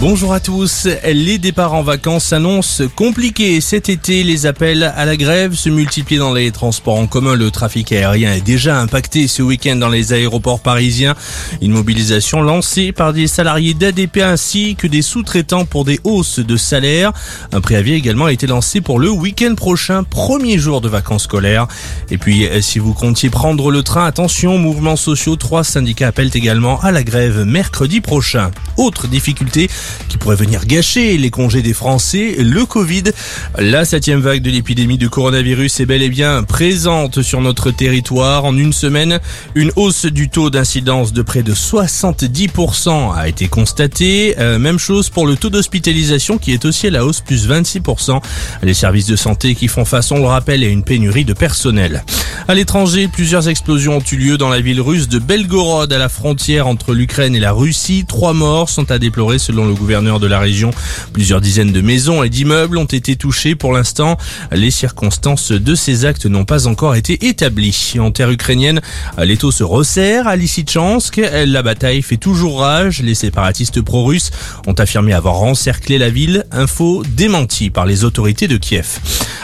[0.00, 0.86] Bonjour à tous.
[1.12, 4.22] Les départs en vacances s'annoncent compliqués cet été.
[4.22, 7.34] Les appels à la grève se multiplient dans les transports en commun.
[7.34, 11.16] Le trafic aérien est déjà impacté ce week-end dans les aéroports parisiens.
[11.62, 16.56] Une mobilisation lancée par des salariés d'ADP ainsi que des sous-traitants pour des hausses de
[16.56, 17.12] salaire.
[17.50, 21.66] Un préavis également a été lancé pour le week-end prochain, premier jour de vacances scolaires.
[22.08, 26.80] Et puis, si vous comptiez prendre le train, attention, mouvements sociaux, trois syndicats appellent également
[26.82, 28.52] à la grève mercredi prochain.
[28.78, 29.68] Autre difficulté,
[30.08, 33.02] qui pourrait venir gâcher les congés des Français, le Covid.
[33.58, 38.44] La septième vague de l'épidémie de coronavirus est bel et bien présente sur notre territoire.
[38.44, 39.18] En une semaine,
[39.56, 44.36] une hausse du taux d'incidence de près de 70% a été constatée.
[44.38, 48.22] Euh, même chose pour le taux d'hospitalisation qui est aussi à la hausse, plus 26%.
[48.62, 52.04] Les services de santé qui font face, on le rappelle, à une pénurie de personnel.
[52.46, 56.08] À l'étranger, plusieurs explosions ont eu lieu dans la ville russe de Belgorod à la
[56.08, 58.04] frontière entre l'Ukraine et la Russie.
[58.06, 60.70] Trois morts sont à déplorer selon le gouverneur de la région.
[61.12, 64.16] Plusieurs dizaines de maisons et d'immeubles ont été touchés pour l'instant.
[64.52, 67.94] Les circonstances de ces actes n'ont pas encore été établies.
[67.98, 68.80] En terre ukrainienne,
[69.18, 71.20] l'étau se resserre à Lysychansk.
[71.46, 73.02] La bataille fait toujours rage.
[73.02, 74.30] Les séparatistes pro-russes
[74.66, 76.44] ont affirmé avoir encerclé la ville.
[76.52, 79.00] Info démentie par les autorités de Kiev.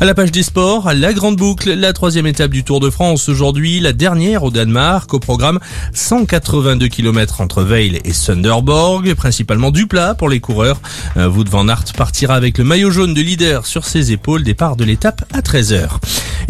[0.00, 3.28] À la page des sports, la grande boucle, la troisième étape du Tour de France
[3.28, 5.58] aujourd'hui, la dernière au Danemark, au programme
[5.92, 10.80] 182 km entre Veil et Sunderborg, principalement du plat pour les coureurs.
[11.16, 14.84] Wout van Aert partira avec le maillot jaune de leader sur ses épaules, départ de
[14.84, 15.88] l'étape à 13h.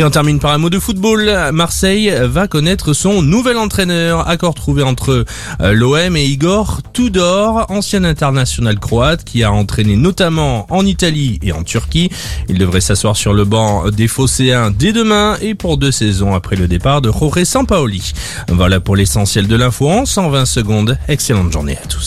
[0.01, 1.51] Et on termine par un mot de football.
[1.53, 4.29] Marseille va connaître son nouvel entraîneur.
[4.29, 5.25] Accord trouvé entre
[5.61, 11.51] euh, l'OM et Igor Tudor, ancien international croate qui a entraîné notamment en Italie et
[11.51, 12.11] en Turquie.
[12.49, 16.55] Il devrait s'asseoir sur le banc des Phocéens dès demain et pour deux saisons après
[16.55, 18.13] le départ de Jorge Sampaoli.
[18.49, 20.97] Voilà pour l'essentiel de l'info en 120 secondes.
[21.09, 21.97] Excellente journée à tous.